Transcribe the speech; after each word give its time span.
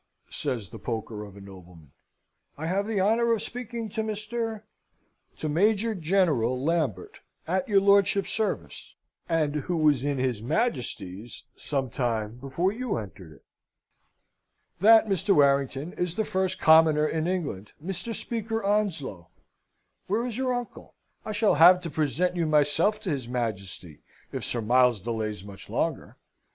says 0.31 0.69
the 0.69 0.79
poker 0.79 1.23
of 1.23 1.37
a 1.37 1.39
nobleman. 1.39 1.91
"I 2.57 2.65
have 2.65 2.87
the 2.87 2.99
honour 2.99 3.33
of 3.33 3.43
speaking 3.43 3.87
to 3.89 4.01
Mr.?" 4.01 4.63
"To 5.37 5.47
Major 5.47 5.93
General 5.93 6.59
Lambert, 6.59 7.19
at 7.45 7.69
your 7.69 7.81
lordship's 7.81 8.31
service, 8.31 8.95
and 9.29 9.53
who 9.53 9.77
was 9.77 10.03
in 10.03 10.17
his 10.17 10.41
Majesty's 10.41 11.43
some 11.55 11.91
time 11.91 12.37
before 12.37 12.71
you 12.71 12.97
entered 12.97 13.31
it. 13.31 13.45
That, 14.79 15.05
Mr. 15.05 15.35
Warrington, 15.35 15.93
is 15.93 16.15
the 16.15 16.25
first 16.25 16.57
commoner 16.59 17.07
in 17.07 17.27
England, 17.27 17.73
Mr. 17.79 18.15
Speaker 18.15 18.63
Onslow. 18.63 19.29
Where 20.07 20.25
is 20.25 20.35
your 20.35 20.51
uncle? 20.51 20.95
I 21.23 21.31
shall 21.31 21.53
have 21.53 21.79
to 21.81 21.91
present 21.91 22.35
you 22.35 22.47
myself 22.47 22.99
to 23.01 23.11
his 23.11 23.27
Majesty 23.27 24.01
if 24.31 24.43
Sir 24.43 24.61
Miles 24.61 24.99
delays 24.99 25.43
much 25.43 25.69
longer." 25.69 26.17